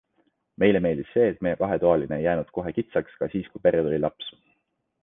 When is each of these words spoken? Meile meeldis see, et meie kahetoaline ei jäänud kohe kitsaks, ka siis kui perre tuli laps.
Meile 0.63 0.79
meeldis 0.85 1.11
see, 1.17 1.27
et 1.33 1.43
meie 1.47 1.59
kahetoaline 1.59 2.19
ei 2.19 2.27
jäänud 2.29 2.51
kohe 2.59 2.75
kitsaks, 2.79 3.21
ka 3.21 3.31
siis 3.37 3.53
kui 3.53 3.65
perre 3.69 3.89
tuli 3.89 4.03
laps. 4.07 4.35